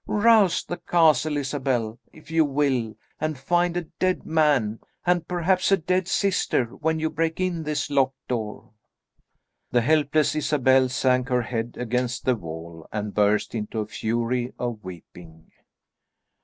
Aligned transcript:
Rouse 0.07 0.63
the 0.65 0.77
castle, 0.77 1.37
Isabel, 1.37 1.99
if 2.11 2.31
you 2.31 2.43
will, 2.43 2.95
and 3.19 3.37
find 3.37 3.77
a 3.77 3.81
dead 3.83 4.25
man, 4.25 4.79
and 5.05 5.27
perhaps 5.27 5.71
a 5.71 5.77
dead 5.77 6.07
sister, 6.07 6.65
when 6.75 6.97
you 6.99 7.07
break 7.07 7.39
in 7.39 7.61
this 7.61 7.87
locked 7.91 8.17
door." 8.27 8.71
The 9.69 9.81
helpless 9.81 10.33
Isabel 10.35 10.89
sank 10.89 11.29
her 11.29 11.43
head 11.43 11.75
against 11.77 12.25
the 12.25 12.35
wall 12.35 12.87
and 12.91 13.13
burst 13.13 13.53
into 13.53 13.77
a 13.79 13.85
fury 13.85 14.51
of 14.57 14.83
weeping. 14.83 15.51